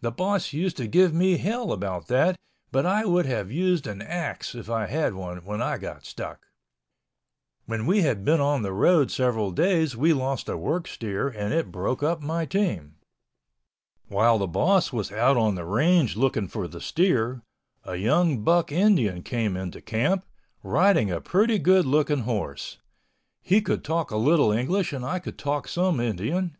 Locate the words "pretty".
21.20-21.58